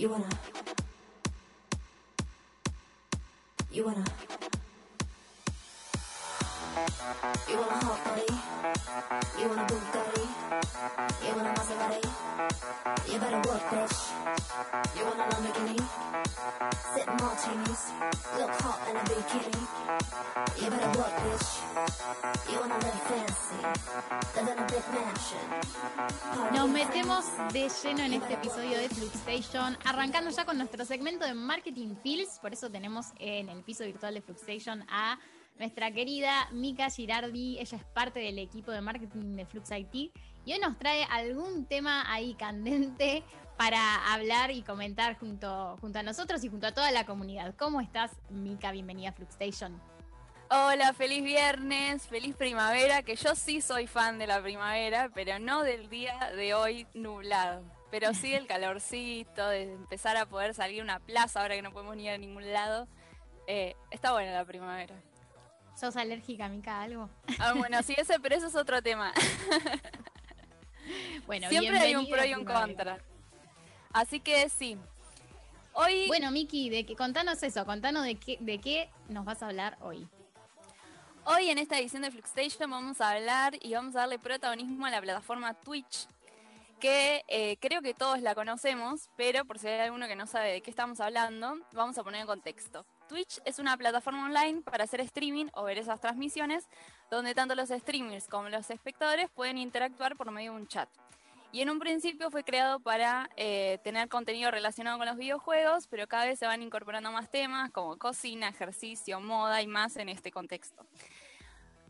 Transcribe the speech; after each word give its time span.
You 0.00 0.08
wanna. 0.08 0.24
You 3.70 3.84
wanna. 3.84 4.04
You 7.46 7.56
want 7.58 7.70
a 7.70 7.84
hot 7.84 8.04
body? 8.06 8.24
You 9.38 9.48
want 9.48 9.60
a 9.60 9.64
Bugatti? 9.68 10.24
You 11.26 11.32
want 11.36 11.48
a 11.48 11.52
Maserati? 11.52 12.02
You 13.12 13.18
better 13.18 13.40
work, 13.46 13.64
bitch. 13.68 13.98
You 14.96 15.04
want 15.04 15.20
a 15.20 15.24
Lamborghini? 15.28 16.79
Sip 17.20 17.28
martinis, 17.28 17.92
look 18.38 18.50
hot 18.62 18.80
in 18.88 18.96
a 18.96 19.00
bikini. 19.04 19.60
You 20.56 20.70
better 20.70 20.98
work, 20.98 21.14
bitch. 21.20 21.50
You 22.50 22.60
wanna 22.60 22.78
live 22.78 23.00
fancy, 23.08 23.60
live 24.36 24.48
in 24.48 24.58
a 24.58 24.66
big 24.66 24.84
mansion. 24.94 25.46
Party 26.32 26.56
Nos 26.56 26.68
metemos 26.70 27.24
de 27.52 27.68
lleno 27.68 28.04
en 28.04 28.14
este 28.14 28.32
episodio 28.32 28.78
de 28.78 28.88
Fluxstation, 28.88 29.76
arrancando 29.84 30.30
ya 30.30 30.46
con 30.46 30.56
nuestro 30.56 30.86
segmento 30.86 31.26
de 31.26 31.34
Marketing 31.34 31.94
Fields. 32.02 32.38
Por 32.38 32.54
eso 32.54 32.70
tenemos 32.70 33.08
en 33.18 33.50
el 33.50 33.62
piso 33.64 33.84
virtual 33.84 34.14
de 34.14 34.22
Fluxstation 34.22 34.82
a 34.88 35.18
nuestra 35.58 35.92
querida 35.92 36.48
Mika 36.52 36.88
Girardi. 36.88 37.58
Ella 37.58 37.76
es 37.76 37.84
parte 37.84 38.20
del 38.20 38.38
equipo 38.38 38.72
de 38.72 38.80
marketing 38.80 39.36
de 39.36 39.44
Flux 39.44 39.70
IT 39.70 40.10
y 40.46 40.52
hoy 40.54 40.58
nos 40.58 40.78
trae 40.78 41.04
algún 41.04 41.66
tema 41.66 42.10
ahí 42.10 42.34
candente 42.34 43.22
para 43.60 44.14
hablar 44.14 44.50
y 44.52 44.62
comentar 44.62 45.18
junto, 45.18 45.76
junto 45.82 45.98
a 45.98 46.02
nosotros 46.02 46.42
y 46.44 46.48
junto 46.48 46.66
a 46.66 46.72
toda 46.72 46.90
la 46.92 47.04
comunidad. 47.04 47.54
¿Cómo 47.58 47.82
estás, 47.82 48.10
Mika? 48.30 48.72
Bienvenida 48.72 49.10
a 49.10 49.12
Fluxstation. 49.12 49.78
Hola, 50.48 50.94
feliz 50.94 51.22
viernes, 51.22 52.06
feliz 52.06 52.34
primavera, 52.34 53.02
que 53.02 53.16
yo 53.16 53.34
sí 53.34 53.60
soy 53.60 53.86
fan 53.86 54.18
de 54.18 54.26
la 54.26 54.40
primavera, 54.40 55.10
pero 55.12 55.38
no 55.38 55.62
del 55.62 55.90
día 55.90 56.32
de 56.34 56.54
hoy 56.54 56.86
nublado. 56.94 57.62
Pero 57.90 58.14
sí 58.14 58.32
el 58.32 58.46
calorcito, 58.46 59.46
de 59.50 59.74
empezar 59.74 60.16
a 60.16 60.24
poder 60.24 60.54
salir 60.54 60.80
a 60.80 60.84
una 60.84 60.98
plaza 60.98 61.42
ahora 61.42 61.54
que 61.54 61.60
no 61.60 61.70
podemos 61.70 61.96
ni 61.96 62.04
ir 62.04 62.12
a 62.12 62.16
ningún 62.16 62.50
lado. 62.50 62.88
Eh, 63.46 63.76
está 63.90 64.12
buena 64.12 64.32
la 64.32 64.46
primavera. 64.46 64.94
¿Sos 65.78 65.96
alérgica, 65.96 66.48
Mika, 66.48 66.78
a 66.78 66.82
algo? 66.84 67.10
Ah, 67.38 67.52
bueno, 67.54 67.82
sí, 67.82 67.94
ese, 67.98 68.18
pero 68.20 68.36
eso 68.36 68.46
es 68.46 68.56
otro 68.56 68.80
tema. 68.80 69.12
Bueno, 71.26 71.48
Siempre 71.48 71.78
hay 71.78 71.94
un 71.94 72.08
pro 72.08 72.24
y 72.24 72.34
un 72.34 72.44
primavera. 72.44 72.66
contra. 72.66 73.09
Así 73.92 74.20
que 74.20 74.48
sí. 74.48 74.76
Hoy, 75.72 76.06
Bueno, 76.08 76.30
Miki, 76.30 76.70
de 76.70 76.84
que, 76.84 76.96
contanos 76.96 77.42
eso, 77.42 77.64
contanos 77.64 78.04
de 78.04 78.16
qué, 78.16 78.36
de 78.40 78.58
qué 78.58 78.90
nos 79.08 79.24
vas 79.24 79.42
a 79.42 79.46
hablar 79.46 79.78
hoy. 79.80 80.06
Hoy 81.24 81.50
en 81.50 81.58
esta 81.58 81.78
edición 81.78 82.02
de 82.02 82.10
Fluxstation 82.10 82.70
vamos 82.70 83.00
a 83.00 83.10
hablar 83.10 83.54
y 83.60 83.74
vamos 83.74 83.94
a 83.94 84.00
darle 84.00 84.18
protagonismo 84.18 84.86
a 84.86 84.90
la 84.90 85.00
plataforma 85.00 85.54
Twitch, 85.54 86.08
que 86.80 87.24
eh, 87.28 87.56
creo 87.60 87.82
que 87.82 87.94
todos 87.94 88.20
la 88.20 88.34
conocemos, 88.34 89.10
pero 89.16 89.44
por 89.44 89.58
si 89.58 89.68
hay 89.68 89.80
alguno 89.80 90.08
que 90.08 90.16
no 90.16 90.26
sabe 90.26 90.52
de 90.52 90.60
qué 90.60 90.70
estamos 90.70 90.98
hablando, 90.98 91.58
vamos 91.72 91.98
a 91.98 92.02
poner 92.02 92.22
en 92.22 92.26
contexto. 92.26 92.86
Twitch 93.08 93.40
es 93.44 93.58
una 93.58 93.76
plataforma 93.76 94.24
online 94.24 94.62
para 94.62 94.84
hacer 94.84 95.00
streaming 95.00 95.46
o 95.52 95.64
ver 95.64 95.78
esas 95.78 96.00
transmisiones, 96.00 96.66
donde 97.10 97.34
tanto 97.34 97.54
los 97.54 97.68
streamers 97.68 98.26
como 98.28 98.48
los 98.48 98.70
espectadores 98.70 99.28
pueden 99.30 99.58
interactuar 99.58 100.16
por 100.16 100.30
medio 100.30 100.52
de 100.52 100.58
un 100.58 100.68
chat. 100.68 100.88
Y 101.52 101.62
en 101.62 101.70
un 101.70 101.80
principio 101.80 102.30
fue 102.30 102.44
creado 102.44 102.78
para 102.78 103.28
eh, 103.36 103.78
tener 103.82 104.08
contenido 104.08 104.52
relacionado 104.52 104.98
con 104.98 105.06
los 105.06 105.16
videojuegos, 105.16 105.88
pero 105.88 106.06
cada 106.06 106.26
vez 106.26 106.38
se 106.38 106.46
van 106.46 106.62
incorporando 106.62 107.10
más 107.10 107.28
temas 107.28 107.70
como 107.72 107.98
cocina, 107.98 108.48
ejercicio, 108.48 109.20
moda 109.20 109.60
y 109.60 109.66
más 109.66 109.96
en 109.96 110.08
este 110.08 110.30
contexto. 110.30 110.86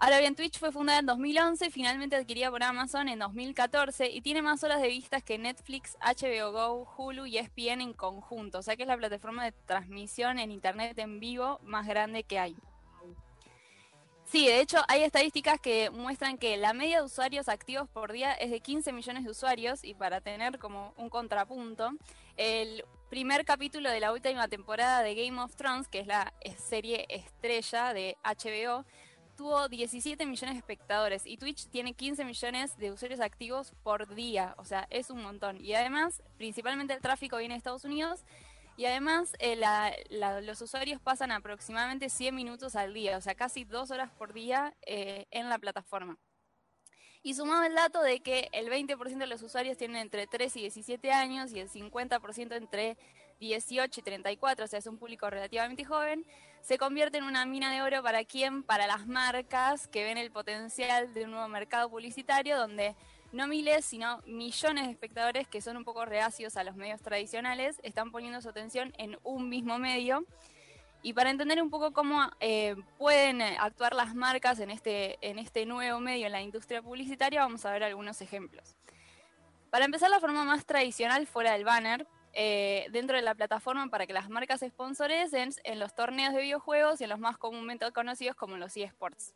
Ahora 0.02 0.18
bien, 0.18 0.34
Twitch 0.34 0.58
fue 0.58 0.72
fundada 0.72 1.00
en 1.00 1.04
2011 1.04 1.66
y 1.66 1.70
finalmente 1.70 2.16
adquirida 2.16 2.50
por 2.50 2.62
Amazon 2.62 3.06
en 3.08 3.18
2014 3.18 4.08
y 4.08 4.22
tiene 4.22 4.40
más 4.40 4.64
horas 4.64 4.80
de 4.80 4.88
vistas 4.88 5.22
que 5.22 5.36
Netflix, 5.36 5.98
HBO 6.00 6.52
Go, 6.52 6.88
Hulu 6.96 7.26
y 7.26 7.36
ESPN 7.36 7.82
en 7.82 7.92
conjunto, 7.92 8.60
o 8.60 8.62
sea 8.62 8.76
que 8.76 8.84
es 8.84 8.88
la 8.88 8.96
plataforma 8.96 9.44
de 9.44 9.52
transmisión 9.52 10.38
en 10.38 10.52
Internet 10.52 10.98
en 10.98 11.20
vivo 11.20 11.60
más 11.64 11.86
grande 11.86 12.24
que 12.24 12.38
hay. 12.38 12.56
Sí, 14.30 14.46
de 14.46 14.60
hecho 14.60 14.78
hay 14.86 15.02
estadísticas 15.02 15.58
que 15.58 15.90
muestran 15.90 16.38
que 16.38 16.56
la 16.56 16.72
media 16.72 16.98
de 16.98 17.04
usuarios 17.04 17.48
activos 17.48 17.88
por 17.88 18.12
día 18.12 18.32
es 18.32 18.52
de 18.52 18.60
15 18.60 18.92
millones 18.92 19.24
de 19.24 19.30
usuarios 19.32 19.82
y 19.82 19.94
para 19.94 20.20
tener 20.20 20.60
como 20.60 20.94
un 20.96 21.08
contrapunto, 21.10 21.90
el 22.36 22.84
primer 23.08 23.44
capítulo 23.44 23.90
de 23.90 23.98
la 23.98 24.12
última 24.12 24.46
temporada 24.46 25.02
de 25.02 25.16
Game 25.16 25.42
of 25.42 25.56
Thrones, 25.56 25.88
que 25.88 25.98
es 25.98 26.06
la 26.06 26.32
serie 26.58 27.06
estrella 27.08 27.92
de 27.92 28.16
HBO, 28.22 28.84
tuvo 29.36 29.68
17 29.68 30.24
millones 30.26 30.54
de 30.54 30.58
espectadores 30.60 31.26
y 31.26 31.36
Twitch 31.36 31.66
tiene 31.66 31.94
15 31.94 32.24
millones 32.24 32.78
de 32.78 32.92
usuarios 32.92 33.18
activos 33.18 33.72
por 33.82 34.14
día, 34.14 34.54
o 34.58 34.64
sea, 34.64 34.86
es 34.90 35.10
un 35.10 35.24
montón. 35.24 35.60
Y 35.60 35.74
además, 35.74 36.22
principalmente 36.38 36.94
el 36.94 37.00
tráfico 37.00 37.38
viene 37.38 37.54
de 37.54 37.58
Estados 37.58 37.84
Unidos 37.84 38.20
y 38.80 38.86
además 38.86 39.34
eh, 39.40 39.60
los 40.08 40.62
usuarios 40.62 41.02
pasan 41.02 41.32
aproximadamente 41.32 42.08
100 42.08 42.34
minutos 42.34 42.76
al 42.76 42.94
día, 42.94 43.18
o 43.18 43.20
sea, 43.20 43.34
casi 43.34 43.64
dos 43.64 43.90
horas 43.90 44.10
por 44.10 44.32
día 44.32 44.74
eh, 44.86 45.26
en 45.30 45.50
la 45.50 45.58
plataforma. 45.58 46.16
Y 47.22 47.34
sumado 47.34 47.64
el 47.64 47.74
dato 47.74 48.00
de 48.00 48.20
que 48.20 48.48
el 48.52 48.70
20% 48.70 49.18
de 49.18 49.26
los 49.26 49.42
usuarios 49.42 49.76
tienen 49.76 49.98
entre 49.98 50.26
3 50.26 50.56
y 50.56 50.60
17 50.60 51.12
años 51.12 51.52
y 51.52 51.60
el 51.60 51.68
50% 51.68 52.56
entre 52.56 52.96
18 53.38 54.00
y 54.00 54.02
34, 54.02 54.64
o 54.64 54.68
sea, 54.68 54.78
es 54.78 54.86
un 54.86 54.96
público 54.96 55.28
relativamente 55.28 55.84
joven, 55.84 56.24
se 56.62 56.78
convierte 56.78 57.18
en 57.18 57.24
una 57.24 57.44
mina 57.44 57.70
de 57.70 57.82
oro 57.82 58.02
para 58.02 58.24
quién, 58.24 58.62
para 58.62 58.86
las 58.86 59.06
marcas 59.06 59.88
que 59.88 60.04
ven 60.04 60.16
el 60.16 60.30
potencial 60.30 61.12
de 61.12 61.24
un 61.24 61.32
nuevo 61.32 61.48
mercado 61.48 61.90
publicitario 61.90 62.56
donde 62.56 62.96
no 63.32 63.46
miles, 63.46 63.84
sino 63.84 64.20
millones 64.26 64.86
de 64.86 64.92
espectadores 64.92 65.46
que 65.48 65.60
son 65.60 65.76
un 65.76 65.84
poco 65.84 66.04
reacios 66.04 66.56
a 66.56 66.64
los 66.64 66.76
medios 66.76 67.00
tradicionales, 67.00 67.78
están 67.82 68.10
poniendo 68.10 68.40
su 68.40 68.48
atención 68.48 68.92
en 68.98 69.18
un 69.22 69.48
mismo 69.48 69.78
medio. 69.78 70.24
Y 71.02 71.14
para 71.14 71.30
entender 71.30 71.62
un 71.62 71.70
poco 71.70 71.92
cómo 71.92 72.30
eh, 72.40 72.76
pueden 72.98 73.40
eh, 73.40 73.56
actuar 73.58 73.94
las 73.94 74.14
marcas 74.14 74.60
en 74.60 74.70
este, 74.70 75.18
en 75.22 75.38
este 75.38 75.64
nuevo 75.64 75.98
medio 75.98 76.26
en 76.26 76.32
la 76.32 76.42
industria 76.42 76.82
publicitaria, 76.82 77.40
vamos 77.40 77.64
a 77.64 77.72
ver 77.72 77.84
algunos 77.84 78.20
ejemplos. 78.20 78.76
Para 79.70 79.84
empezar, 79.84 80.10
la 80.10 80.20
forma 80.20 80.44
más 80.44 80.66
tradicional 80.66 81.26
fuera 81.26 81.52
del 81.52 81.64
banner, 81.64 82.06
eh, 82.32 82.86
dentro 82.90 83.16
de 83.16 83.22
la 83.22 83.34
plataforma 83.34 83.88
para 83.88 84.06
que 84.06 84.12
las 84.12 84.28
marcas 84.28 84.60
sponsorecen 84.60 85.50
en 85.64 85.78
los 85.80 85.94
torneos 85.94 86.32
de 86.32 86.42
videojuegos 86.42 87.00
y 87.00 87.04
en 87.04 87.10
los 87.10 87.18
más 87.18 87.38
comúnmente 87.38 87.90
conocidos 87.90 88.36
como 88.36 88.56
los 88.56 88.76
eSports, 88.76 89.34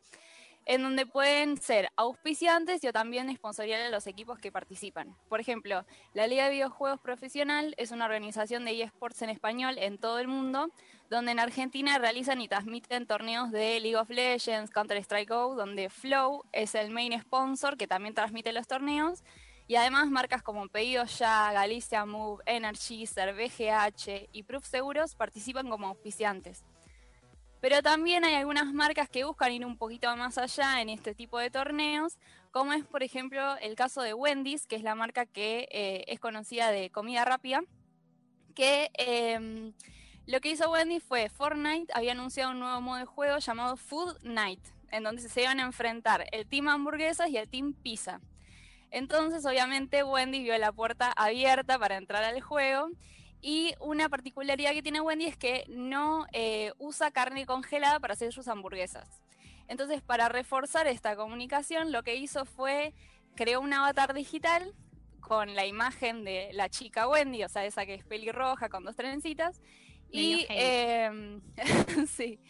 en 0.66 0.82
donde 0.82 1.06
pueden 1.06 1.56
ser 1.56 1.91
auspiciantes 1.97 2.82
y 2.82 2.88
o 2.88 2.92
también 2.92 3.34
sponsoriar 3.34 3.80
a 3.80 3.91
los 3.91 4.06
equipos 4.06 4.38
que 4.38 4.52
participan. 4.52 5.14
Por 5.28 5.41
ejemplo, 5.41 5.84
la 6.14 6.26
Liga 6.26 6.44
de 6.44 6.50
Videojuegos 6.50 7.00
Profesional 7.00 7.75
es 7.76 7.91
una 7.91 8.06
organización 8.06 8.64
de 8.64 8.82
eSports 8.82 9.22
en 9.22 9.30
español 9.30 9.76
en 9.78 9.98
todo 9.98 10.19
el 10.19 10.28
mundo, 10.28 10.70
donde 11.10 11.32
en 11.32 11.41
Argentina 11.41 11.98
realizan 11.98 12.41
y 12.41 12.48
transmiten 12.48 13.06
torneos 13.06 13.50
de 13.50 13.78
League 13.80 13.97
of 13.97 14.10
Legends, 14.10 14.70
Counter-Strike 14.70 15.28
Go, 15.28 15.54
donde 15.54 15.91
Flow 15.91 16.44
es 16.52 16.75
el 16.75 16.91
main 16.91 17.19
sponsor 17.20 17.76
que 17.76 17.86
también 17.86 18.14
transmite 18.14 18.52
los 18.52 18.66
torneos. 18.66 19.22
Y 19.66 19.76
además 19.76 20.10
marcas 20.10 20.42
como 20.42 20.69
Pedido 20.69 21.04
Ya, 21.04 21.50
Galicia 21.52 22.04
Move, 22.04 22.42
Energizer, 22.44 23.34
BGH 23.34 24.28
y 24.32 24.42
Proof 24.42 24.66
Seguros 24.66 25.14
participan 25.14 25.70
como 25.70 25.88
auspiciantes. 25.88 26.64
Pero 27.64 27.80
también 27.80 28.26
hay 28.26 28.34
algunas 28.34 28.75
marcas 28.75 29.08
que 29.08 29.25
buscan 29.25 29.50
ir 29.50 29.64
un 29.64 29.78
poquito 29.78 30.14
más 30.19 30.36
allá 30.36 30.82
en 30.82 30.91
este 30.91 31.14
tipo 31.14 31.38
de 31.38 31.50
torneos, 31.50 32.19
como 32.50 32.75
es 32.75 32.84
por 32.84 33.02
ejemplo 33.02 33.56
el 33.56 33.75
caso 33.75 34.02
de 34.02 34.12
Wendy's, 34.12 34.66
que 34.66 34.76
es 34.76 34.82
la 34.82 34.94
marca 34.94 35.25
que 35.25 35.66
eh, 35.70 36.04
es 36.08 36.20
conocida 36.20 36.70
de 36.70 36.91
comida 36.91 37.25
rápida, 37.25 37.62
que 38.54 38.91
eh, 38.98 39.72
lo 40.26 40.42
que 40.42 40.50
hizo 40.50 40.70
Wendy's 40.70 41.02
fue 41.02 41.30
Fortnite 41.30 41.91
había 41.94 42.12
anunciado 42.12 42.50
un 42.50 42.58
nuevo 42.58 42.82
modo 42.82 42.98
de 42.98 43.06
juego 43.06 43.38
llamado 43.38 43.78
Food 43.78 44.19
Night, 44.25 44.60
en 44.91 45.02
donde 45.02 45.22
se 45.22 45.41
iban 45.41 45.58
a 45.58 45.62
enfrentar 45.62 46.26
el 46.32 46.46
team 46.46 46.69
hamburguesas 46.69 47.31
y 47.31 47.38
el 47.38 47.48
team 47.48 47.72
pizza. 47.72 48.20
Entonces, 48.91 49.46
obviamente, 49.46 50.04
Wendy 50.04 50.42
vio 50.42 50.58
la 50.58 50.70
puerta 50.70 51.12
abierta 51.16 51.78
para 51.78 51.96
entrar 51.96 52.25
al 52.25 52.43
juego. 52.43 52.90
Y 53.46 53.75
una 53.79 54.08
particularidad 54.08 54.73
que 54.73 54.82
tiene 54.82 55.02
Wendy 55.02 55.26
es 55.26 55.37
que 55.37 55.67
no 55.69 56.26
eh, 56.32 56.73
usa 56.79 57.11
carne 57.11 57.44
congelada 57.44 58.00
para 58.00 58.14
hacer 58.14 58.32
sus 58.32 58.49
hamburguesas. 58.49 59.20
Entonces, 59.69 60.00
para 60.00 60.31
reforzar 60.31 60.87
esta 60.87 61.14
comunicación, 61.14 61.93
lo 61.93 62.02
que 62.02 62.17
hizo 62.17 62.46
fue 62.46 62.94
creó 63.35 63.61
un 63.61 63.75
avatar 63.75 64.14
digital 64.14 64.73
con 65.20 65.55
la 65.55 65.67
imagen 65.67 66.25
de 66.25 66.52
la 66.55 66.70
chica 66.70 67.06
Wendy, 67.06 67.44
o 67.44 67.49
sea, 67.50 67.67
esa 67.67 67.85
que 67.85 67.93
es 67.93 68.05
pelirroja 68.06 68.70
con 68.70 68.82
dos 68.82 68.96
trencitas. 68.96 69.61
Y 70.11 70.46
eh, 70.49 71.41
sí, 72.08 72.41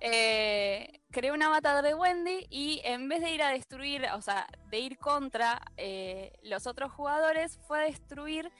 eh, 0.00 1.02
creó 1.10 1.34
un 1.34 1.42
avatar 1.42 1.84
de 1.84 1.92
Wendy 1.92 2.46
y 2.48 2.80
en 2.84 3.10
vez 3.10 3.20
de 3.20 3.32
ir 3.32 3.42
a 3.42 3.50
destruir, 3.50 4.06
o 4.14 4.22
sea, 4.22 4.46
de 4.70 4.78
ir 4.78 4.96
contra 4.96 5.60
eh, 5.76 6.32
los 6.42 6.66
otros 6.66 6.90
jugadores, 6.90 7.58
fue 7.66 7.80
a 7.80 7.84
destruir 7.84 8.50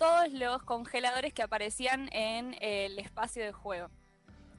todos 0.00 0.32
los 0.32 0.62
congeladores 0.62 1.34
que 1.34 1.42
aparecían 1.42 2.08
en 2.14 2.56
el 2.62 2.98
espacio 2.98 3.44
de 3.44 3.52
juego. 3.52 3.90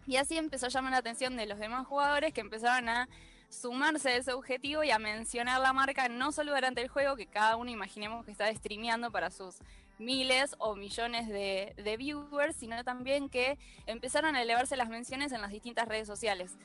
Y 0.05 0.17
así 0.17 0.37
empezó 0.37 0.67
a 0.67 0.69
llamar 0.69 0.91
la 0.91 0.99
atención 0.99 1.35
de 1.35 1.47
los 1.47 1.57
demás 1.57 1.87
jugadores 1.87 2.31
que 2.31 2.41
empezaron 2.41 2.87
a 2.89 3.09
sumarse 3.49 4.09
a 4.09 4.15
ese 4.17 4.33
objetivo 4.33 4.83
y 4.83 4.91
a 4.91 4.99
mencionar 4.99 5.59
la 5.59 5.73
marca 5.73 6.07
no 6.09 6.31
solo 6.31 6.53
durante 6.53 6.83
el 6.83 6.89
juego, 6.89 7.15
que 7.15 7.25
cada 7.25 7.55
uno 7.55 7.71
imaginemos 7.71 8.23
que 8.23 8.29
está 8.29 8.53
streameando 8.53 9.09
para 9.09 9.31
sus 9.31 9.55
miles 9.97 10.55
o 10.59 10.75
millones 10.75 11.27
de, 11.27 11.73
de 11.75 11.97
viewers, 11.97 12.55
sino 12.55 12.83
también 12.83 13.27
que 13.27 13.57
empezaron 13.87 14.35
a 14.35 14.43
elevarse 14.43 14.77
las 14.77 14.89
menciones 14.89 15.31
en 15.31 15.41
las 15.41 15.49
distintas 15.49 15.87
redes 15.87 16.05
sociales 16.05 16.55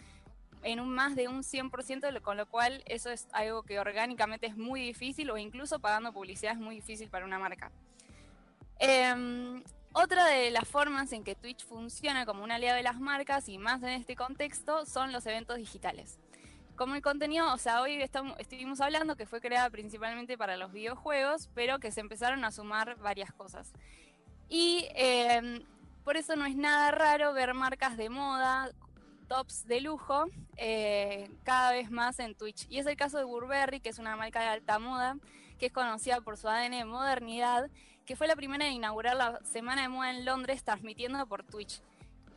en 0.62 0.80
un 0.80 0.90
más 0.90 1.16
de 1.16 1.28
un 1.28 1.44
100%, 1.44 2.20
con 2.20 2.36
lo 2.36 2.46
cual 2.46 2.82
eso 2.86 3.10
es 3.10 3.26
algo 3.32 3.62
que 3.62 3.78
orgánicamente 3.78 4.46
es 4.46 4.56
muy 4.56 4.82
difícil 4.82 5.30
o 5.30 5.38
incluso 5.38 5.78
pagando 5.78 6.12
publicidad 6.12 6.52
es 6.52 6.58
muy 6.58 6.74
difícil 6.74 7.08
para 7.08 7.24
una 7.24 7.38
marca. 7.38 7.70
Em, 8.78 9.62
otra 9.92 10.26
de 10.26 10.50
las 10.50 10.68
formas 10.68 11.12
en 11.12 11.24
que 11.24 11.34
Twitch 11.34 11.64
funciona 11.64 12.26
como 12.26 12.44
un 12.44 12.50
aliado 12.50 12.76
de 12.76 12.82
las 12.82 13.00
marcas 13.00 13.48
y 13.48 13.58
más 13.58 13.82
en 13.82 13.90
este 13.90 14.16
contexto 14.16 14.84
son 14.86 15.12
los 15.12 15.24
eventos 15.26 15.56
digitales. 15.56 16.18
Como 16.76 16.94
el 16.94 17.02
contenido, 17.02 17.52
o 17.54 17.58
sea, 17.58 17.80
hoy 17.80 18.02
estamos, 18.02 18.38
estuvimos 18.38 18.82
hablando 18.82 19.16
que 19.16 19.26
fue 19.26 19.40
creada 19.40 19.70
principalmente 19.70 20.36
para 20.36 20.58
los 20.58 20.72
videojuegos, 20.72 21.48
pero 21.54 21.78
que 21.78 21.90
se 21.90 22.00
empezaron 22.00 22.44
a 22.44 22.52
sumar 22.52 22.96
varias 22.98 23.32
cosas. 23.32 23.72
Y 24.48 24.86
em, 24.94 25.62
por 26.04 26.16
eso 26.16 26.36
no 26.36 26.44
es 26.44 26.56
nada 26.56 26.90
raro 26.90 27.32
ver 27.32 27.54
marcas 27.54 27.96
de 27.96 28.10
moda 28.10 28.70
tops 29.26 29.66
de 29.66 29.80
lujo 29.80 30.26
eh, 30.56 31.30
cada 31.44 31.72
vez 31.72 31.90
más 31.90 32.18
en 32.18 32.34
Twitch. 32.34 32.66
Y 32.70 32.78
es 32.78 32.86
el 32.86 32.96
caso 32.96 33.18
de 33.18 33.24
Burberry, 33.24 33.80
que 33.80 33.90
es 33.90 33.98
una 33.98 34.16
marca 34.16 34.40
de 34.40 34.48
alta 34.48 34.78
moda, 34.78 35.16
que 35.58 35.66
es 35.66 35.72
conocida 35.72 36.20
por 36.20 36.36
su 36.36 36.48
ADN 36.48 36.72
de 36.72 36.84
modernidad, 36.84 37.70
que 38.06 38.16
fue 38.16 38.28
la 38.28 38.36
primera 38.36 38.66
en 38.66 38.74
inaugurar 38.74 39.16
la 39.16 39.40
Semana 39.44 39.82
de 39.82 39.88
Moda 39.88 40.10
en 40.10 40.24
Londres 40.24 40.64
transmitiendo 40.64 41.26
por 41.26 41.42
Twitch. 41.42 41.82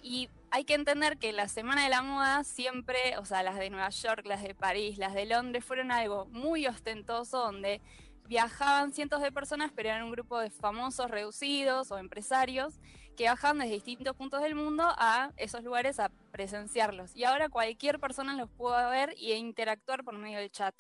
Y 0.02 0.30
hay 0.52 0.64
que 0.64 0.74
entender 0.74 1.18
que 1.18 1.32
la 1.32 1.48
Semana 1.48 1.84
de 1.84 1.90
la 1.90 2.02
Moda 2.02 2.44
siempre, 2.44 3.18
o 3.18 3.26
sea, 3.26 3.44
las 3.44 3.58
de 3.58 3.70
Nueva 3.70 3.90
York, 3.90 4.26
las 4.26 4.42
de 4.42 4.56
París, 4.56 4.98
las 4.98 5.14
de 5.14 5.26
Londres, 5.26 5.64
fueron 5.64 5.92
algo 5.92 6.26
muy 6.26 6.68
ostentoso 6.68 7.40
donde 7.40 7.82
viajaban 8.28 8.94
cientos 8.94 9.22
de 9.22 9.32
personas, 9.32 9.72
pero 9.76 9.90
eran 9.90 10.04
un 10.04 10.12
grupo 10.12 10.40
de 10.40 10.50
famosos 10.50 11.10
reducidos 11.10 11.92
o 11.92 11.98
empresarios 11.98 12.80
que 13.18 13.26
bajan 13.26 13.58
desde 13.58 13.74
distintos 13.74 14.16
puntos 14.16 14.42
del 14.42 14.56
mundo 14.56 14.84
a 14.88 15.32
esos 15.36 15.64
lugares 15.64 16.00
a 16.00 16.10
presenciarlos. 16.32 17.16
Y 17.16 17.26
ahora 17.26 17.50
cualquier 17.50 18.00
persona 18.00 18.36
los 18.36 18.50
puede 18.50 18.90
ver 18.90 19.10
e 19.20 19.36
interactuar 19.36 20.04
por 20.04 20.18
medio 20.18 20.40
del 20.40 20.52
chat. 20.52 20.74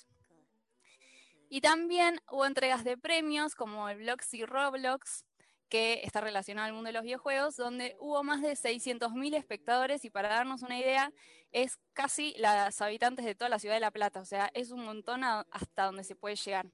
Y 1.49 1.61
también 1.61 2.21
hubo 2.29 2.45
entregas 2.45 2.83
de 2.83 2.97
premios 2.97 3.55
como 3.55 3.89
el 3.89 3.97
Bloxy 3.97 4.45
Roblox, 4.45 5.25
que 5.67 6.01
está 6.03 6.21
relacionado 6.21 6.67
al 6.67 6.73
mundo 6.73 6.87
de 6.87 6.93
los 6.93 7.03
videojuegos, 7.03 7.55
donde 7.55 7.95
hubo 7.99 8.23
más 8.23 8.41
de 8.41 8.51
600.000 8.53 9.35
espectadores 9.35 10.05
y 10.05 10.09
para 10.09 10.29
darnos 10.29 10.61
una 10.61 10.79
idea, 10.79 11.11
es 11.51 11.79
casi 11.93 12.35
las 12.37 12.81
habitantes 12.81 13.25
de 13.25 13.35
toda 13.35 13.49
la 13.49 13.59
ciudad 13.59 13.75
de 13.75 13.79
La 13.79 13.91
Plata, 13.91 14.19
o 14.19 14.25
sea, 14.25 14.49
es 14.53 14.71
un 14.71 14.85
montón 14.85 15.23
hasta 15.23 15.85
donde 15.85 16.03
se 16.03 16.15
puede 16.15 16.35
llegar. 16.35 16.67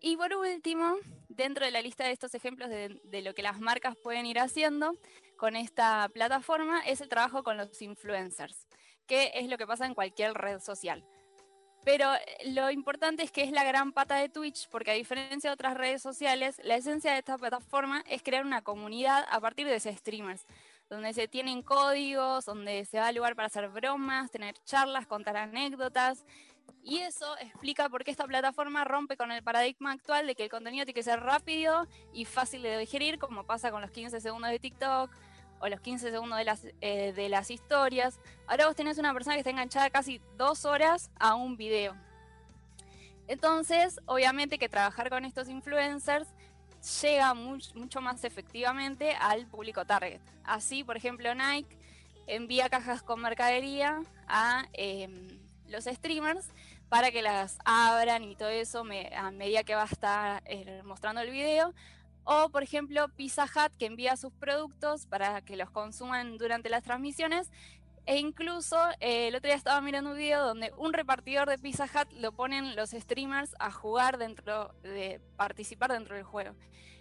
Y 0.00 0.16
por 0.16 0.34
último, 0.34 0.96
dentro 1.28 1.64
de 1.64 1.70
la 1.70 1.80
lista 1.80 2.04
de 2.04 2.10
estos 2.12 2.34
ejemplos 2.34 2.68
de, 2.68 3.22
lo 3.22 3.34
que 3.34 3.42
las 3.42 3.60
marcas 3.60 3.96
pueden 3.96 4.26
ir 4.26 4.38
haciendo 4.40 4.98
con 5.36 5.54
esta 5.54 6.08
plataforma 6.12 6.80
es 6.80 7.00
el 7.00 7.08
trabajo 7.08 7.44
con 7.44 7.56
los 7.56 7.80
influencers, 7.80 8.66
que 9.06 9.30
es 9.34 9.48
lo 9.48 9.56
que 9.58 9.66
pasa 9.66 9.86
en 9.86 9.94
cualquier 9.94 10.34
red 10.34 10.58
social. 10.58 11.06
Pero 11.84 12.14
eh, 12.14 12.52
lo 12.52 12.70
importante 12.70 13.22
es 13.22 13.30
que 13.30 13.42
es 13.42 13.50
la 13.50 13.64
gran 13.64 13.92
pata 13.92 14.16
de 14.16 14.28
Twitch, 14.28 14.68
porque 14.68 14.92
a 14.92 14.94
diferencia 14.94 15.50
de 15.50 15.54
otras 15.54 15.76
redes 15.76 16.02
sociales, 16.02 16.60
la 16.64 16.76
esencia 16.76 17.12
de 17.12 17.18
esta 17.18 17.36
plataforma 17.38 18.04
es 18.08 18.22
crear 18.22 18.44
una 18.44 18.62
comunidad 18.62 19.24
a 19.30 19.40
partir 19.40 19.66
de 19.66 19.76
ese 19.76 19.94
streamers, 19.96 20.46
donde 20.88 21.12
se 21.12 21.26
tienen 21.28 21.62
códigos, 21.62 22.44
donde 22.44 22.84
se 22.84 22.98
da 22.98 23.10
lugar 23.12 23.34
para 23.34 23.46
hacer 23.46 23.68
bromas, 23.68 24.30
tener 24.30 24.54
charlas, 24.64 25.06
contar 25.06 25.36
anécdotas, 25.36 26.24
y 26.84 26.98
eso 26.98 27.36
explica 27.38 27.88
por 27.88 28.04
qué 28.04 28.10
esta 28.10 28.26
plataforma 28.26 28.84
rompe 28.84 29.16
con 29.16 29.30
el 29.30 29.42
paradigma 29.42 29.92
actual 29.92 30.26
de 30.26 30.34
que 30.34 30.44
el 30.44 30.50
contenido 30.50 30.84
tiene 30.84 30.94
que 30.94 31.02
ser 31.02 31.20
rápido 31.20 31.86
y 32.12 32.24
fácil 32.24 32.62
de 32.62 32.78
digerir, 32.78 33.18
como 33.18 33.44
pasa 33.44 33.70
con 33.70 33.80
los 33.80 33.90
15 33.90 34.20
segundos 34.20 34.50
de 34.50 34.58
TikTok 34.58 35.10
o 35.62 35.68
los 35.68 35.80
15 35.80 36.10
segundos 36.10 36.36
de 36.38 36.44
las, 36.44 36.66
eh, 36.80 37.12
de 37.14 37.28
las 37.28 37.50
historias. 37.50 38.18
Ahora 38.46 38.66
vos 38.66 38.76
tenés 38.76 38.98
una 38.98 39.14
persona 39.14 39.36
que 39.36 39.40
está 39.40 39.50
enganchada 39.50 39.88
casi 39.88 40.20
dos 40.36 40.64
horas 40.64 41.10
a 41.18 41.34
un 41.34 41.56
video. 41.56 41.96
Entonces, 43.28 44.00
obviamente 44.06 44.58
que 44.58 44.68
trabajar 44.68 45.08
con 45.08 45.24
estos 45.24 45.48
influencers 45.48 46.28
llega 47.02 47.32
mucho 47.32 48.00
más 48.00 48.24
efectivamente 48.24 49.14
al 49.14 49.46
público 49.46 49.86
target. 49.86 50.20
Así, 50.44 50.82
por 50.82 50.96
ejemplo, 50.96 51.32
Nike 51.34 51.78
envía 52.26 52.68
cajas 52.68 53.02
con 53.02 53.20
mercadería 53.20 54.02
a... 54.26 54.66
Em, 54.72 55.40
los 55.72 55.84
streamers 55.86 56.50
para 56.88 57.10
que 57.10 57.22
las 57.22 57.58
abran 57.64 58.22
y 58.22 58.36
todo 58.36 58.50
eso 58.50 58.84
a 59.16 59.30
medida 59.30 59.64
que 59.64 59.74
va 59.74 59.82
a 59.82 59.86
estar 59.86 60.42
eh, 60.44 60.82
mostrando 60.84 61.22
el 61.22 61.30
video. 61.30 61.74
O, 62.24 62.50
por 62.50 62.62
ejemplo, 62.62 63.08
Pizza 63.08 63.44
Hut 63.44 63.76
que 63.78 63.86
envía 63.86 64.16
sus 64.16 64.32
productos 64.32 65.06
para 65.06 65.40
que 65.42 65.56
los 65.56 65.70
consuman 65.70 66.38
durante 66.38 66.68
las 66.68 66.82
transmisiones. 66.82 67.50
E 68.04 68.18
incluso 68.18 68.76
eh, 68.98 69.28
el 69.28 69.36
otro 69.36 69.48
día 69.48 69.56
estaba 69.56 69.80
mirando 69.80 70.10
un 70.10 70.16
video 70.16 70.44
donde 70.44 70.72
un 70.76 70.92
repartidor 70.92 71.48
de 71.48 71.58
Pizza 71.58 71.84
Hut 71.84 72.12
lo 72.14 72.32
ponen 72.32 72.74
los 72.74 72.90
streamers 72.90 73.54
a 73.60 73.70
jugar 73.70 74.18
dentro 74.18 74.74
de 74.82 75.20
participar 75.36 75.92
dentro 75.92 76.16
del 76.16 76.24
juego. 76.24 76.54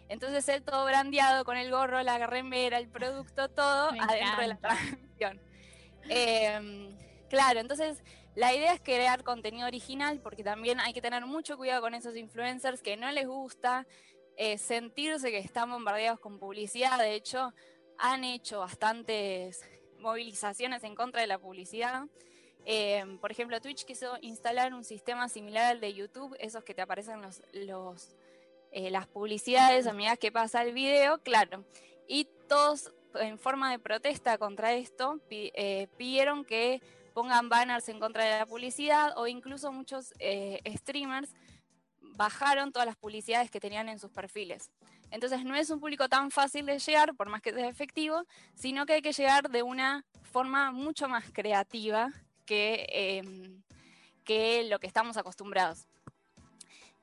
Entonces 0.09 0.47
él 0.49 0.61
todo 0.61 0.85
brandeado 0.85 1.45
con 1.45 1.57
el 1.57 1.71
gorro, 1.71 2.03
la 2.03 2.27
remera, 2.27 2.77
el 2.77 2.89
producto, 2.89 3.49
todo 3.49 3.91
adentro 3.97 4.41
de 4.41 4.47
la 4.47 4.57
transmisión. 4.57 5.39
Em, 6.09 6.97
claro, 7.29 7.59
entonces 7.59 8.03
la 8.35 8.53
idea 8.53 8.73
es 8.73 8.81
crear 8.81 9.23
contenido 9.23 9.67
original 9.67 10.19
porque 10.19 10.43
también 10.43 10.79
hay 10.79 10.93
que 10.93 11.01
tener 11.01 11.25
mucho 11.25 11.57
cuidado 11.57 11.81
con 11.81 11.93
esos 11.93 12.15
influencers 12.15 12.81
que 12.81 12.97
no 12.97 13.11
les 13.11 13.27
gusta 13.27 13.87
eh, 14.37 14.57
sentirse 14.57 15.31
que 15.31 15.37
están 15.39 15.69
bombardeados 15.69 16.19
con 16.19 16.39
publicidad. 16.39 16.97
De 16.97 17.13
hecho, 17.13 17.53
han 17.97 18.23
hecho 18.23 18.59
bastantes 18.59 19.61
movilizaciones 19.99 20.83
en 20.83 20.95
contra 20.95 21.21
de 21.21 21.27
la 21.27 21.37
publicidad. 21.37 22.05
Eh, 22.65 23.17
por 23.19 23.31
ejemplo, 23.31 23.59
Twitch 23.61 23.85
quiso 23.85 24.17
instalar 24.21 24.73
un 24.73 24.83
sistema 24.83 25.29
similar 25.29 25.71
al 25.71 25.79
de 25.79 25.93
YouTube, 25.93 26.35
esos 26.39 26.63
que 26.63 26.73
te 26.73 26.81
aparecen 26.81 27.21
los, 27.21 27.41
los 27.53 28.15
eh, 28.71 28.89
las 28.89 29.07
publicidades 29.07 29.85
a 29.85 29.93
medida 29.93 30.15
que 30.15 30.31
pasa 30.31 30.63
el 30.63 30.73
video, 30.73 31.17
claro. 31.19 31.65
Y 32.07 32.27
todos 32.47 32.93
en 33.15 33.37
forma 33.37 33.69
de 33.71 33.79
protesta 33.79 34.37
contra 34.37 34.73
esto 34.73 35.19
pidieron 35.97 36.45
que 36.45 36.81
pongan 37.13 37.49
banners 37.49 37.89
en 37.89 37.99
contra 37.99 38.23
de 38.23 38.39
la 38.39 38.45
publicidad 38.45 39.17
o 39.17 39.27
incluso 39.27 39.71
muchos 39.71 40.13
eh, 40.19 40.61
streamers 40.77 41.33
bajaron 42.21 42.71
todas 42.71 42.85
las 42.85 42.97
publicidades 42.97 43.49
que 43.49 43.59
tenían 43.59 43.89
en 43.89 43.97
sus 43.97 44.11
perfiles. 44.11 44.69
Entonces 45.09 45.43
no 45.43 45.55
es 45.55 45.71
un 45.71 45.79
público 45.79 46.07
tan 46.07 46.29
fácil 46.29 46.67
de 46.67 46.77
llegar, 46.77 47.15
por 47.15 47.29
más 47.29 47.41
que 47.41 47.51
sea 47.51 47.67
efectivo, 47.67 48.23
sino 48.53 48.85
que 48.85 48.93
hay 48.93 49.01
que 49.01 49.11
llegar 49.11 49.49
de 49.49 49.63
una 49.63 50.05
forma 50.31 50.71
mucho 50.71 51.09
más 51.09 51.25
creativa 51.33 52.11
que, 52.45 52.85
em, 52.89 53.63
que 54.23 54.63
lo 54.69 54.77
que 54.79 54.85
estamos 54.85 55.17
acostumbrados. 55.17 55.87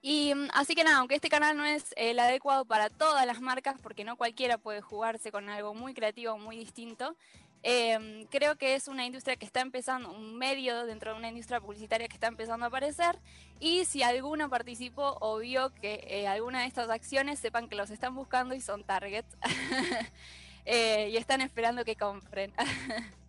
Y 0.00 0.32
mm, 0.34 0.50
así 0.54 0.76
que 0.76 0.84
nada, 0.84 0.98
aunque 0.98 1.16
este 1.16 1.28
canal 1.28 1.56
no 1.56 1.64
es 1.64 1.92
el 1.96 2.20
adecuado 2.20 2.64
para 2.64 2.88
todas 2.88 3.26
las 3.26 3.40
marcas, 3.40 3.80
porque 3.82 4.04
no 4.04 4.16
cualquiera 4.16 4.56
puede 4.56 4.80
jugarse 4.80 5.32
con 5.32 5.48
algo 5.48 5.74
muy 5.74 5.94
creativo, 5.94 6.38
muy 6.38 6.56
distinto, 6.56 7.16
Em, 7.62 8.24
creo 8.26 8.56
que 8.56 8.74
es 8.74 8.86
una 8.86 9.04
industria 9.04 9.36
que 9.36 9.44
está 9.44 9.60
empezando, 9.60 10.12
un 10.12 10.38
medio 10.38 10.86
dentro 10.86 11.12
de 11.12 11.18
una 11.18 11.28
industria 11.28 11.60
publicitaria 11.60 12.06
que 12.06 12.14
está 12.14 12.28
empezando 12.28 12.64
a 12.64 12.68
aparecer 12.68 13.18
y 13.58 13.84
si 13.84 14.02
alguno 14.02 14.48
participó 14.48 15.18
o 15.20 15.38
vio 15.38 15.74
que 15.74 16.06
eh, 16.08 16.28
alguna 16.28 16.60
de 16.60 16.66
estas 16.66 16.88
acciones, 16.88 17.40
sepan 17.40 17.68
que 17.68 17.74
los 17.74 17.90
están 17.90 18.14
buscando 18.14 18.54
y 18.54 18.60
son 18.60 18.84
targets 18.84 19.36
eh, 20.64 21.08
y 21.10 21.16
están 21.16 21.40
esperando 21.40 21.84
que 21.84 21.96
compren. 21.96 22.52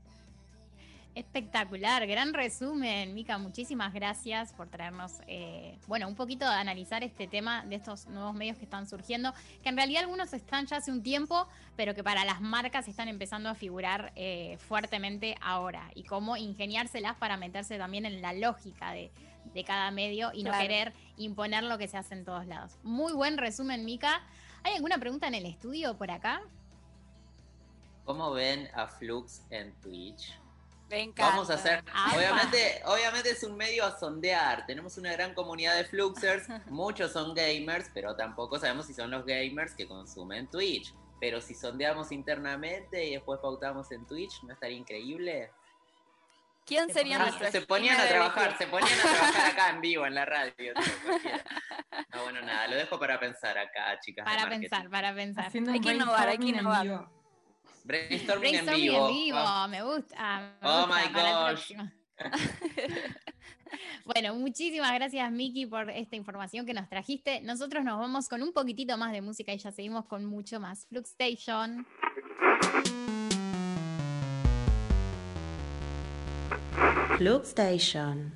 Espectacular, 1.20 2.08
gran 2.08 2.34
resumen, 2.34 3.14
Mica. 3.14 3.38
Muchísimas 3.38 3.94
gracias 3.94 4.54
por 4.54 4.70
traernos, 4.70 5.20
eh, 5.28 5.78
bueno, 5.86 6.08
un 6.08 6.16
poquito 6.16 6.46
de 6.46 6.56
analizar 6.56 7.04
este 7.04 7.28
tema 7.28 7.66
de 7.66 7.76
estos 7.76 8.08
nuevos 8.08 8.34
medios 8.34 8.56
que 8.58 8.64
están 8.64 8.88
surgiendo, 8.88 9.34
que 9.62 9.68
en 9.68 9.76
realidad 9.76 10.04
algunos 10.04 10.32
están 10.32 10.66
ya 10.66 10.78
hace 10.78 10.94
un 10.94 11.04
tiempo, 11.04 11.46
pero 11.76 11.94
que 11.94 12.06
para 12.06 12.24
las 12.24 12.40
marcas 12.40 12.88
están 12.88 13.10
empezando 13.10 13.50
a 13.50 13.54
figurar 13.54 14.14
eh, 14.16 14.58
fuertemente 14.60 15.36
ahora 15.42 15.92
y 15.94 16.04
cómo 16.04 16.38
ingeniárselas 16.38 17.18
para 17.18 17.36
meterse 17.36 17.78
también 17.78 18.06
en 18.06 18.22
la 18.22 18.32
lógica 18.32 18.94
de, 18.94 19.12
cada 19.68 19.92
medio 19.92 20.32
y 20.34 20.44
no 20.44 20.54
querer 20.58 20.94
imponer 21.18 21.66
lo 21.66 21.78
que 21.78 21.90
se 21.90 21.98
hace 21.98 22.14
en 22.14 22.24
todos 22.24 22.48
lados. 22.48 22.78
Muy 22.84 23.12
buen 23.12 23.38
resumen, 23.38 23.84
Mica. 23.84 24.22
¿Hay 24.64 24.76
alguna 24.76 25.00
pregunta 25.00 25.28
en 25.28 25.36
el 25.36 25.46
estudio 25.46 25.98
por 25.98 26.12
acá? 26.12 26.42
¿Cómo 28.06 28.32
ven 28.32 28.70
a 28.74 28.88
Flux 28.88 29.42
en 29.50 29.74
Twitch? 29.82 30.40
Vamos 31.18 31.50
a 31.50 31.54
hacer, 31.54 31.84
obviamente, 32.16 32.82
obviamente 32.86 33.30
es 33.30 33.44
un 33.44 33.56
medio 33.56 33.86
a 33.86 33.98
sondear. 34.00 34.66
Tenemos 34.66 34.98
una 34.98 35.12
gran 35.12 35.34
comunidad 35.34 35.76
de 35.76 35.86
Fluxers, 35.86 36.48
muchos 36.68 37.12
son 37.12 37.34
gamers, 37.34 37.90
pero 37.94 38.16
tampoco 38.16 38.58
sabemos 38.60 38.88
si 38.88 38.94
son 38.94 39.12
los 39.12 39.26
gamers 39.26 39.76
que 39.76 39.88
consumen 39.88 40.48
Twitch. 40.48 40.94
Pero 41.20 41.42
si 41.42 41.54
sondeamos 41.54 42.12
internamente 42.12 43.06
y 43.06 43.14
después 43.14 43.40
pautamos 43.42 43.92
en 43.92 44.06
Twitch, 44.08 44.42
¿no 44.44 44.54
estaría 44.54 44.78
increíble? 44.78 45.52
¿Quién 46.66 46.88
Se 46.88 46.94
sería 46.94 47.18
podría. 47.18 47.32
nuestro 47.40 47.60
Se 47.60 47.68
ponían 47.68 48.00
a 48.00 48.08
trabajar, 48.08 48.58
se 48.58 48.68
ponían 48.68 49.00
a 49.00 49.02
trabajar 49.02 49.52
acá 49.52 49.70
en 49.72 49.82
vivo 49.82 50.06
en 50.06 50.16
la 50.16 50.26
radio. 50.26 50.74
No, 52.14 52.24
bueno, 52.24 52.42
nada, 52.42 52.68
lo 52.68 52.76
dejo 52.76 53.00
para 53.00 53.20
pensar 53.20 53.58
acá, 53.58 54.00
chicas. 54.00 54.26
Para 54.26 54.48
pensar, 54.48 54.90
para 54.90 55.14
pensar. 55.14 55.46
Haciendo 55.46 55.72
Hay 55.72 55.80
que 55.80 55.94
innovar, 55.94 56.28
hay 56.28 56.38
que 56.38 56.48
innovar. 56.48 57.08
Brainstorming, 57.90 58.56
en 58.56 58.66
vivo. 58.68 59.10
en 59.10 59.16
vivo, 59.16 59.38
Oh, 59.44 59.68
me 59.68 59.82
gusta. 59.82 60.40
me 60.62 60.68
Oh 60.70 60.86
gusta, 60.86 61.02
my 61.08 61.14
para 61.14 61.52
gosh. 61.52 61.74
bueno, 64.06 64.36
muchísimas 64.36 64.94
gracias 64.94 65.32
Miki 65.32 65.66
por 65.66 65.90
esta 65.90 66.16
información 66.16 66.66
que 66.68 66.74
nos 66.76 66.88
trajiste. 66.88 67.42
Nosotros 67.42 67.84
nos 67.84 67.98
vamos 67.98 68.28
con 68.30 68.44
un 68.44 68.54
poquitito 68.54 68.96
más 68.98 69.12
de 69.12 69.22
música 69.22 69.54
y 69.54 69.58
ya 69.58 69.72
seguimos 69.72 70.06
con 70.06 70.24
mucho 70.26 70.60
más. 70.60 70.86
Flux 70.88 71.10
Station. 71.18 71.86
Flux 77.18 77.50
Station. 77.50 78.32